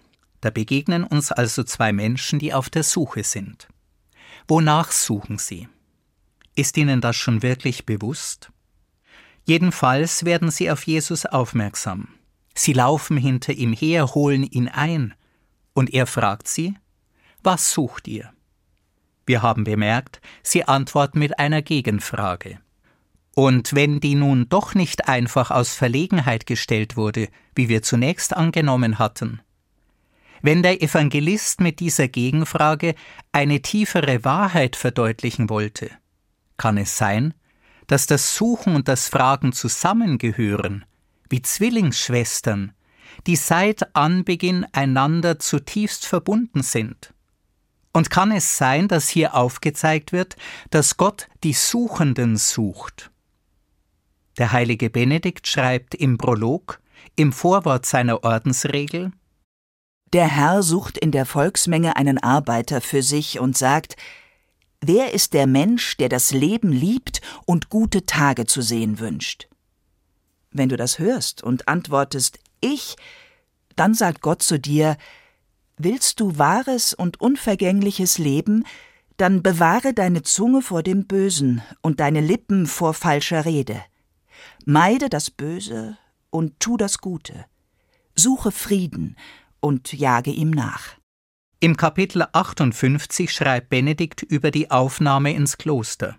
Da 0.40 0.50
begegnen 0.50 1.04
uns 1.04 1.30
also 1.30 1.62
zwei 1.62 1.92
Menschen, 1.92 2.40
die 2.40 2.52
auf 2.52 2.68
der 2.68 2.82
Suche 2.82 3.22
sind. 3.22 3.68
Wonach 4.48 4.90
suchen 4.90 5.38
sie? 5.38 5.68
Ist 6.56 6.76
ihnen 6.76 7.00
das 7.00 7.14
schon 7.14 7.44
wirklich 7.44 7.86
bewusst? 7.86 8.50
Jedenfalls 9.44 10.24
werden 10.24 10.50
sie 10.50 10.68
auf 10.68 10.82
Jesus 10.82 11.26
aufmerksam. 11.26 12.08
Sie 12.56 12.72
laufen 12.72 13.16
hinter 13.16 13.52
ihm 13.52 13.72
her, 13.72 14.16
holen 14.16 14.42
ihn 14.42 14.66
ein, 14.66 15.14
und 15.74 15.94
er 15.94 16.08
fragt 16.08 16.48
sie, 16.48 16.74
was 17.44 17.70
sucht 17.70 18.08
ihr? 18.08 18.32
Wir 19.26 19.42
haben 19.42 19.62
bemerkt, 19.62 20.20
sie 20.42 20.64
antworten 20.64 21.20
mit 21.20 21.38
einer 21.38 21.62
Gegenfrage. 21.62 22.58
Und 23.38 23.72
wenn 23.72 24.00
die 24.00 24.16
nun 24.16 24.48
doch 24.48 24.74
nicht 24.74 25.06
einfach 25.06 25.52
aus 25.52 25.72
Verlegenheit 25.72 26.44
gestellt 26.44 26.96
wurde, 26.96 27.28
wie 27.54 27.68
wir 27.68 27.82
zunächst 27.82 28.36
angenommen 28.36 28.98
hatten, 28.98 29.40
wenn 30.42 30.64
der 30.64 30.82
Evangelist 30.82 31.60
mit 31.60 31.78
dieser 31.78 32.08
Gegenfrage 32.08 32.96
eine 33.30 33.62
tiefere 33.62 34.24
Wahrheit 34.24 34.74
verdeutlichen 34.74 35.50
wollte, 35.50 35.88
kann 36.56 36.78
es 36.78 36.96
sein, 36.96 37.32
dass 37.86 38.08
das 38.08 38.34
Suchen 38.34 38.74
und 38.74 38.88
das 38.88 39.08
Fragen 39.08 39.52
zusammengehören, 39.52 40.84
wie 41.30 41.40
Zwillingsschwestern, 41.40 42.72
die 43.28 43.36
seit 43.36 43.94
Anbeginn 43.94 44.66
einander 44.72 45.38
zutiefst 45.38 46.06
verbunden 46.06 46.64
sind. 46.64 47.14
Und 47.92 48.10
kann 48.10 48.32
es 48.32 48.56
sein, 48.56 48.88
dass 48.88 49.08
hier 49.08 49.36
aufgezeigt 49.36 50.10
wird, 50.10 50.34
dass 50.70 50.96
Gott 50.96 51.28
die 51.44 51.52
Suchenden 51.52 52.36
sucht 52.36 53.12
der 54.38 54.52
heilige 54.52 54.88
Benedikt 54.88 55.46
schreibt 55.46 55.94
im 55.94 56.16
Prolog, 56.16 56.80
im 57.16 57.32
Vorwort 57.32 57.86
seiner 57.86 58.24
Ordensregel 58.24 59.12
Der 60.12 60.28
Herr 60.28 60.62
sucht 60.62 60.96
in 60.96 61.10
der 61.10 61.26
Volksmenge 61.26 61.96
einen 61.96 62.18
Arbeiter 62.18 62.80
für 62.80 63.02
sich 63.02 63.40
und 63.40 63.56
sagt 63.56 63.96
Wer 64.80 65.12
ist 65.12 65.34
der 65.34 65.48
Mensch, 65.48 65.96
der 65.96 66.08
das 66.08 66.30
Leben 66.30 66.70
liebt 66.70 67.20
und 67.46 67.68
gute 67.68 68.06
Tage 68.06 68.46
zu 68.46 68.62
sehen 68.62 69.00
wünscht? 69.00 69.48
Wenn 70.52 70.68
du 70.68 70.76
das 70.76 71.00
hörst 71.00 71.42
und 71.42 71.66
antwortest 71.66 72.38
Ich, 72.60 72.94
dann 73.74 73.94
sagt 73.94 74.22
Gott 74.22 74.42
zu 74.42 74.58
dir 74.58 74.96
Willst 75.76 76.20
du 76.20 76.38
wahres 76.38 76.94
und 76.94 77.20
unvergängliches 77.20 78.18
Leben, 78.18 78.64
dann 79.16 79.42
bewahre 79.42 79.94
deine 79.94 80.22
Zunge 80.22 80.62
vor 80.62 80.82
dem 80.82 81.06
Bösen 81.06 81.62
und 81.82 82.00
deine 82.00 82.20
Lippen 82.20 82.66
vor 82.66 82.94
falscher 82.94 83.44
Rede. 83.44 83.80
Meide 84.70 85.08
das 85.08 85.30
Böse 85.30 85.96
und 86.28 86.60
tu 86.60 86.76
das 86.76 86.98
Gute. 86.98 87.46
Suche 88.14 88.52
Frieden 88.52 89.16
und 89.60 89.94
jage 89.94 90.30
ihm 90.30 90.50
nach. 90.50 90.98
Im 91.58 91.74
Kapitel 91.74 92.26
58 92.30 93.32
schreibt 93.32 93.70
Benedikt 93.70 94.20
über 94.20 94.50
die 94.50 94.70
Aufnahme 94.70 95.32
ins 95.32 95.56
Kloster. 95.56 96.18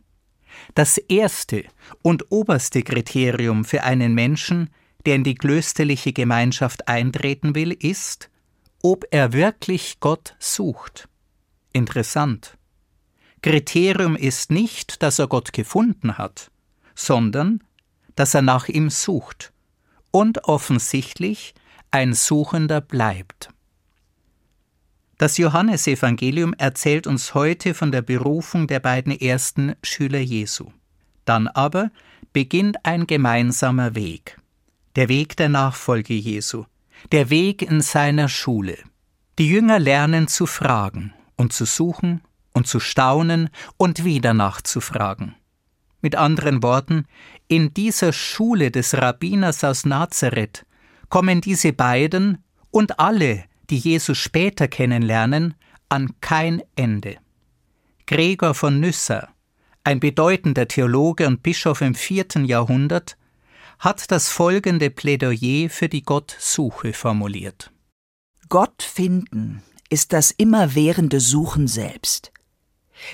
Das 0.74 0.98
erste 0.98 1.64
und 2.02 2.32
oberste 2.32 2.82
Kriterium 2.82 3.66
für 3.66 3.84
einen 3.84 4.16
Menschen, 4.16 4.72
der 5.06 5.14
in 5.14 5.24
die 5.24 5.36
klösterliche 5.36 6.12
Gemeinschaft 6.12 6.88
eintreten 6.88 7.54
will, 7.54 7.72
ist, 7.72 8.32
ob 8.82 9.06
er 9.12 9.32
wirklich 9.32 10.00
Gott 10.00 10.36
sucht. 10.40 11.08
Interessant. 11.72 12.58
Kriterium 13.44 14.16
ist 14.16 14.50
nicht, 14.50 15.04
dass 15.04 15.20
er 15.20 15.28
Gott 15.28 15.54
gefunden 15.54 16.18
hat, 16.18 16.50
sondern 16.96 17.62
dass 18.20 18.34
er 18.34 18.42
nach 18.42 18.68
ihm 18.68 18.90
sucht 18.90 19.54
und 20.12 20.44
offensichtlich 20.44 21.54
ein 21.90 22.14
Suchender 22.14 22.82
bleibt. 22.82 23.48
Das 25.18 25.38
Johannesevangelium 25.38 26.54
erzählt 26.54 27.08
uns 27.08 27.34
heute 27.34 27.74
von 27.74 27.94
der 27.94 28.02
Berufung 28.02 28.68
der 28.68 28.82
beiden 28.82 29.18
ersten 29.18 29.74
Schüler 29.84 30.20
Jesu. 30.20 30.70
Dann 31.24 31.48
aber 31.48 31.92
beginnt 32.34 32.86
ein 32.86 33.08
gemeinsamer 33.08 33.96
Weg, 33.96 34.38
der 34.98 35.08
Weg 35.08 35.38
der 35.38 35.48
Nachfolge 35.48 36.14
Jesu, 36.14 36.66
der 37.14 37.30
Weg 37.30 37.62
in 37.62 37.80
seiner 37.80 38.28
Schule. 38.28 38.78
Die 39.38 39.48
Jünger 39.48 39.80
lernen 39.80 40.28
zu 40.28 40.46
fragen 40.46 41.14
und 41.38 41.54
zu 41.54 41.64
suchen 41.64 42.20
und 42.52 42.68
zu 42.68 42.82
staunen 42.82 43.50
und 43.78 44.04
wieder 44.04 44.34
nachzufragen. 44.34 45.36
Mit 46.02 46.16
anderen 46.16 46.64
Worten, 46.64 47.06
in 47.48 47.74
dieser 47.74 48.14
Schule 48.14 48.72
des 48.72 48.96
Rabbiners 48.96 49.64
aus 49.64 49.86
Nazareth 49.86 50.66
kommen 51.10 51.42
diese 51.42 51.74
beiden 51.74 52.44
und 52.72 53.00
alle, 53.00 53.44
die 53.70 53.78
Jesus 53.78 54.18
später 54.18 54.68
kennenlernen, 54.68 55.56
an 55.90 56.14
kein 56.22 56.62
Ende. 56.76 57.18
Gregor 58.06 58.54
von 58.54 58.80
Nyssa, 58.80 59.30
ein 59.84 60.00
bedeutender 60.00 60.68
Theologe 60.68 61.28
und 61.28 61.44
Bischof 61.44 61.82
im 61.82 61.96
vierten 61.96 62.46
Jahrhundert, 62.46 63.18
hat 63.80 64.12
das 64.12 64.30
folgende 64.30 64.90
Plädoyer 64.90 65.70
für 65.70 65.90
die 65.90 66.04
Gottsuche 66.04 66.94
formuliert. 66.94 67.72
Gott 68.50 68.84
finden 68.84 69.64
ist 69.90 70.14
das 70.14 70.32
immerwährende 70.32 71.20
Suchen 71.20 71.68
selbst. 71.68 72.32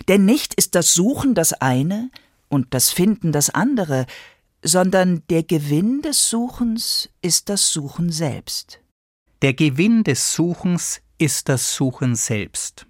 Denn 0.08 0.26
nicht 0.26 0.54
ist 0.56 0.76
das 0.76 0.94
Suchen 0.94 1.36
das 1.36 1.54
eine 1.54 2.10
und 2.56 2.74
das 2.74 2.90
Finden 2.92 3.34
das 3.34 3.50
andere, 3.50 4.06
sondern 4.64 5.22
der 5.30 5.44
Gewinn 5.44 6.02
des 6.02 6.30
Suchens 6.30 7.10
ist 7.22 7.50
das 7.50 7.72
Suchen 7.72 8.12
selbst. 8.12 8.80
Der 9.42 9.54
Gewinn 9.54 10.06
des 10.06 10.34
Suchens 10.34 11.02
ist 11.18 11.50
das 11.50 11.76
Suchen 11.76 12.16
selbst. 12.16 12.88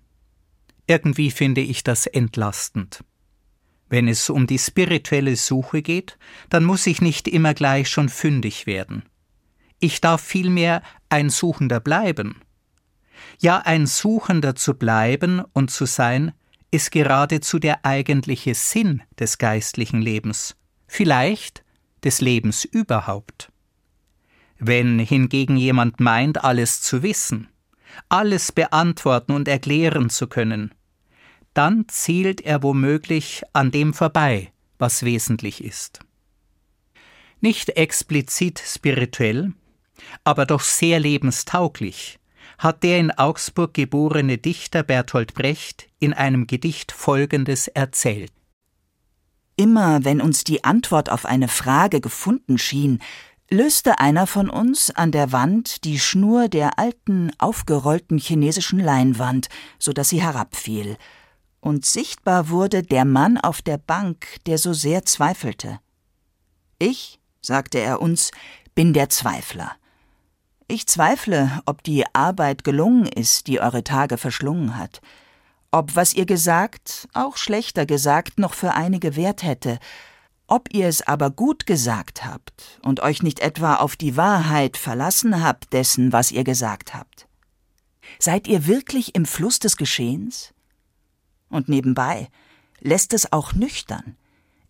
Irgendwie 0.85 1.31
finde 1.31 1.61
ich 1.61 1.83
das 1.83 2.05
entlastend. 2.05 3.03
Wenn 3.89 4.07
es 4.07 4.29
um 4.29 4.45
die 4.45 4.59
spirituelle 4.59 5.35
Suche 5.35 5.81
geht, 5.81 6.19
dann 6.49 6.63
muss 6.63 6.85
ich 6.85 7.01
nicht 7.01 7.27
immer 7.27 7.55
gleich 7.55 7.89
schon 7.89 8.09
fündig 8.09 8.67
werden. 8.67 9.01
Ich 9.79 9.99
darf 9.99 10.21
vielmehr 10.21 10.83
ein 11.09 11.31
Suchender 11.31 11.79
bleiben. 11.79 12.41
Ja, 13.39 13.57
ein 13.59 13.87
Suchender 13.87 14.55
zu 14.55 14.75
bleiben 14.75 15.43
und 15.53 15.71
zu 15.71 15.85
sein, 15.87 16.33
ist 16.75 16.91
geradezu 16.91 17.57
der 17.57 17.85
eigentliche 17.85 18.53
Sinn 18.53 19.01
des 19.17 19.37
geistlichen 19.37 20.01
Lebens, 20.01 20.57
vielleicht 20.87 21.63
des 22.03 22.19
Lebens 22.19 22.65
überhaupt. 22.65 23.49
Wenn 24.59 24.99
hingegen 24.99 25.55
jemand 25.55 26.01
meint, 26.01 26.43
alles 26.43 26.81
zu 26.81 27.01
wissen, 27.01 27.47
alles 28.09 28.51
beantworten 28.51 29.31
und 29.31 29.47
erklären 29.47 30.09
zu 30.09 30.27
können, 30.27 30.73
dann 31.53 31.87
zielt 31.87 32.41
er 32.41 32.61
womöglich 32.61 33.43
an 33.53 33.71
dem 33.71 33.93
vorbei, 33.93 34.51
was 34.77 35.03
wesentlich 35.03 35.63
ist. 35.63 36.01
Nicht 37.39 37.69
explizit 37.77 38.61
spirituell, 38.65 39.53
aber 40.25 40.45
doch 40.45 40.61
sehr 40.61 40.99
lebenstauglich 40.99 42.19
hat 42.57 42.83
der 42.83 42.99
in 42.99 43.11
Augsburg 43.11 43.73
geborene 43.73 44.37
Dichter 44.37 44.83
Bertolt 44.83 45.33
Brecht 45.33 45.87
in 45.99 46.13
einem 46.13 46.47
Gedicht 46.47 46.91
Folgendes 46.91 47.67
erzählt. 47.67 48.31
Immer 49.57 50.03
wenn 50.03 50.21
uns 50.21 50.43
die 50.43 50.63
Antwort 50.63 51.09
auf 51.09 51.25
eine 51.25 51.47
Frage 51.47 52.01
gefunden 52.01 52.57
schien, 52.57 52.99
löste 53.49 53.99
einer 53.99 54.27
von 54.27 54.49
uns 54.49 54.91
an 54.91 55.11
der 55.11 55.31
Wand 55.31 55.83
die 55.83 55.99
Schnur 55.99 56.49
der 56.49 56.79
alten, 56.79 57.31
aufgerollten 57.37 58.17
chinesischen 58.17 58.79
Leinwand, 58.79 59.47
so 59.79 59.93
dass 59.93 60.09
sie 60.09 60.21
herabfiel, 60.21 60.97
und 61.61 61.85
sichtbar 61.85 62.49
wurde 62.49 62.83
der 62.83 63.05
Mann 63.05 63.39
auf 63.39 63.61
der 63.61 63.77
Bank, 63.77 64.27
der 64.45 64.57
so 64.59 64.73
sehr 64.73 65.03
zweifelte. 65.05 65.79
Ich, 66.77 67.19
sagte 67.41 67.79
er 67.79 68.01
uns, 68.01 68.31
bin 68.75 68.93
der 68.93 69.09
Zweifler. 69.09 69.71
Ich 70.67 70.87
zweifle, 70.87 71.61
ob 71.67 71.83
die 71.83 72.05
Arbeit 72.13 72.63
gelungen 72.63 73.05
ist, 73.05 73.45
die 73.45 73.59
eure 73.59 73.83
Tage 73.83 74.17
verschlungen 74.17 74.77
hat, 74.77 74.99
ob 75.69 75.95
was 75.95 76.13
ihr 76.15 76.25
gesagt, 76.25 77.07
auch 77.13 77.37
schlechter 77.37 77.85
gesagt, 77.85 78.39
noch 78.39 78.55
für 78.55 78.73
einige 78.73 79.15
Wert 79.15 79.43
hätte, 79.43 79.77
ob 80.47 80.73
ihr 80.73 80.87
es 80.87 81.05
aber 81.05 81.29
gut 81.29 81.67
gesagt 81.67 82.25
habt 82.25 82.79
und 82.81 82.99
euch 82.99 83.21
nicht 83.21 83.41
etwa 83.41 83.75
auf 83.75 83.95
die 83.95 84.17
Wahrheit 84.17 84.77
verlassen 84.77 85.43
habt 85.43 85.71
dessen, 85.71 86.11
was 86.11 86.31
ihr 86.31 86.43
gesagt 86.43 86.95
habt. 86.95 87.27
Seid 88.17 88.47
ihr 88.47 88.65
wirklich 88.65 89.13
im 89.13 89.25
Fluss 89.25 89.59
des 89.59 89.77
Geschehens? 89.77 90.53
Und 91.49 91.69
nebenbei, 91.69 92.29
lässt 92.79 93.13
es 93.13 93.31
auch 93.31 93.53
nüchtern? 93.53 94.17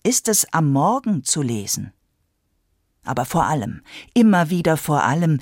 Ist 0.04 0.28
es 0.28 0.52
am 0.54 0.72
Morgen 0.72 1.24
zu 1.24 1.42
lesen? 1.42 1.94
Aber 3.04 3.26
vor 3.26 3.46
allem, 3.46 3.82
immer 4.14 4.50
wieder 4.50 4.78
vor 4.78 5.04
allem, 5.04 5.40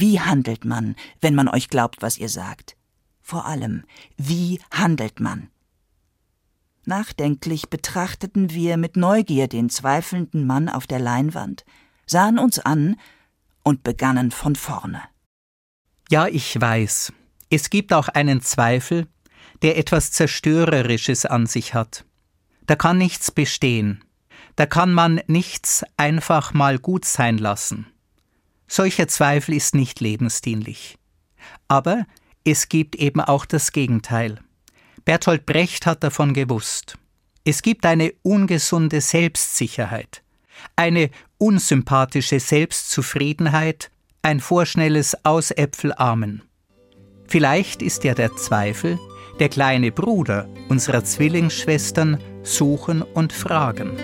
wie 0.00 0.20
handelt 0.20 0.64
man, 0.64 0.96
wenn 1.20 1.34
man 1.34 1.48
euch 1.48 1.68
glaubt, 1.68 2.02
was 2.02 2.18
ihr 2.18 2.28
sagt? 2.28 2.76
Vor 3.20 3.46
allem, 3.46 3.84
wie 4.16 4.60
handelt 4.72 5.20
man? 5.20 5.50
Nachdenklich 6.84 7.68
betrachteten 7.68 8.50
wir 8.50 8.76
mit 8.76 8.96
Neugier 8.96 9.46
den 9.46 9.68
zweifelnden 9.68 10.46
Mann 10.46 10.68
auf 10.68 10.86
der 10.86 10.98
Leinwand, 10.98 11.64
sahen 12.06 12.38
uns 12.38 12.58
an 12.58 12.96
und 13.62 13.84
begannen 13.84 14.30
von 14.30 14.56
vorne. 14.56 15.02
Ja, 16.08 16.26
ich 16.26 16.60
weiß, 16.60 17.12
es 17.50 17.70
gibt 17.70 17.92
auch 17.92 18.08
einen 18.08 18.40
Zweifel, 18.40 19.06
der 19.62 19.76
etwas 19.78 20.10
Zerstörerisches 20.12 21.26
an 21.26 21.46
sich 21.46 21.74
hat. 21.74 22.04
Da 22.66 22.74
kann 22.74 22.98
nichts 22.98 23.30
bestehen, 23.30 24.02
da 24.56 24.66
kann 24.66 24.92
man 24.92 25.20
nichts 25.26 25.84
einfach 25.96 26.54
mal 26.54 26.78
gut 26.78 27.04
sein 27.04 27.38
lassen. 27.38 27.86
Solcher 28.72 29.08
Zweifel 29.08 29.54
ist 29.54 29.74
nicht 29.74 29.98
lebensdienlich. 29.98 30.96
Aber 31.66 32.06
es 32.44 32.68
gibt 32.68 32.94
eben 32.94 33.20
auch 33.20 33.44
das 33.44 33.72
Gegenteil. 33.72 34.38
Bertolt 35.04 35.44
Brecht 35.44 35.86
hat 35.86 36.04
davon 36.04 36.34
gewusst. 36.34 36.96
Es 37.42 37.62
gibt 37.62 37.84
eine 37.84 38.12
ungesunde 38.22 39.00
Selbstsicherheit, 39.00 40.22
eine 40.76 41.10
unsympathische 41.36 42.38
Selbstzufriedenheit, 42.38 43.90
ein 44.22 44.38
vorschnelles 44.38 45.24
Ausäpfelarmen. 45.24 46.42
Vielleicht 47.26 47.82
ist 47.82 48.04
ja 48.04 48.14
der 48.14 48.36
Zweifel 48.36 49.00
der 49.40 49.48
kleine 49.48 49.90
Bruder 49.90 50.48
unserer 50.68 51.02
Zwillingsschwestern 51.02 52.20
Suchen 52.44 53.02
und 53.02 53.32
Fragen. 53.32 53.96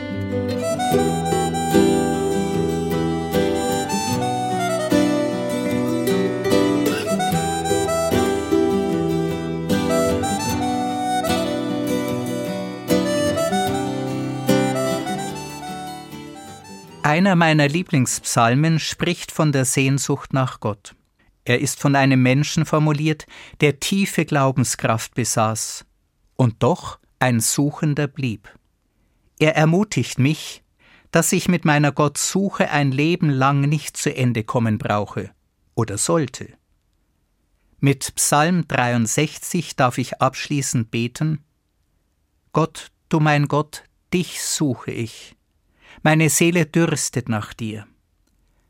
Einer 17.07 17.37
meiner 17.37 17.69
Lieblingspsalmen 17.69 18.81
spricht 18.81 19.31
von 19.31 19.53
der 19.53 19.64
Sehnsucht 19.64 20.33
nach 20.33 20.59
Gott. 20.59 20.97
Er 21.45 21.61
ist 21.61 21.79
von 21.79 21.95
einem 21.95 22.21
Menschen 22.21 22.66
formuliert, 22.66 23.27
der 23.61 23.79
tiefe 23.79 24.25
Glaubenskraft 24.25 25.14
besaß 25.14 25.87
und 26.35 26.64
doch 26.64 26.99
ein 27.21 27.38
Suchender 27.38 28.09
blieb. 28.09 28.53
Er 29.38 29.55
ermutigt 29.55 30.19
mich, 30.19 30.64
dass 31.12 31.31
ich 31.31 31.47
mit 31.47 31.64
meiner 31.64 31.92
Gottsuche 31.92 32.73
ein 32.73 32.90
Leben 32.90 33.31
lang 33.31 33.61
nicht 33.61 33.97
zu 33.97 34.12
Ende 34.12 34.42
kommen 34.42 34.77
brauche 34.77 35.31
oder 35.77 35.99
sollte. 35.99 36.55
Mit 37.79 38.16
Psalm 38.16 38.66
63 38.66 39.77
darf 39.77 39.99
ich 39.99 40.21
abschließend 40.21 40.90
beten 40.90 41.45
Gott, 42.53 42.90
du 43.11 43.21
mein 43.21 43.47
Gott, 43.47 43.85
dich 44.12 44.42
suche 44.42 44.90
ich. 44.90 45.36
Meine 46.07 46.31
Seele 46.31 46.66
dürstet 46.66 47.29
nach 47.29 47.53
dir. 47.53 47.85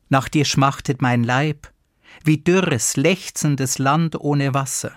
Nach 0.09 0.27
dir 0.27 0.46
schmachtet 0.46 1.03
mein 1.03 1.22
Leib, 1.22 1.70
wie 2.25 2.38
dürres, 2.38 2.96
lechzendes 2.96 3.77
Land 3.77 4.18
ohne 4.18 4.55
Wasser. 4.55 4.94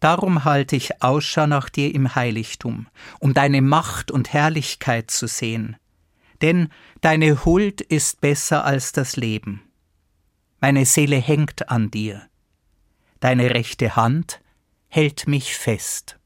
Darum 0.00 0.44
halte 0.44 0.76
ich 0.76 1.02
Ausschau 1.02 1.46
nach 1.46 1.70
dir 1.70 1.94
im 1.94 2.14
Heiligtum, 2.14 2.88
um 3.20 3.32
deine 3.32 3.62
Macht 3.62 4.10
und 4.10 4.34
Herrlichkeit 4.34 5.10
zu 5.10 5.26
sehen. 5.26 5.78
Denn 6.42 6.68
deine 7.00 7.46
Huld 7.46 7.80
ist 7.80 8.20
besser 8.20 8.66
als 8.66 8.92
das 8.92 9.16
Leben. 9.16 9.62
Meine 10.60 10.84
Seele 10.84 11.16
hängt 11.16 11.70
an 11.70 11.90
dir. 11.90 12.28
Deine 13.20 13.48
rechte 13.54 13.96
Hand 13.96 14.42
hält 14.88 15.26
mich 15.26 15.54
fest. 15.54 16.18